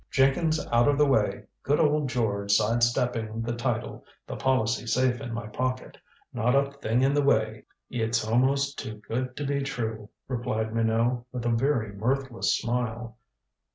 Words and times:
Jenkins 0.09 0.59
out 0.71 0.87
of 0.87 0.97
the 0.97 1.05
way, 1.05 1.43
good 1.61 1.79
old 1.79 2.09
George 2.09 2.51
side 2.51 2.81
stepping 2.81 3.43
the 3.43 3.53
title, 3.53 4.03
the 4.25 4.35
policy 4.35 4.87
safe 4.87 5.21
in 5.21 5.31
my 5.31 5.45
pocket. 5.45 5.95
Not 6.33 6.55
a 6.55 6.71
thing 6.79 7.03
in 7.03 7.13
the 7.13 7.21
way!" 7.21 7.65
"It's 7.87 8.25
almost 8.27 8.79
too 8.79 8.95
good 9.07 9.37
to 9.37 9.45
be 9.45 9.61
true," 9.61 10.09
replied 10.27 10.73
Minot, 10.73 11.23
with 11.31 11.45
a 11.45 11.49
very 11.49 11.93
mirthless 11.93 12.57
smile. 12.57 13.19